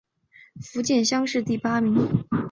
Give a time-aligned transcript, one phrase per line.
[0.63, 2.25] 福建乡试第八名。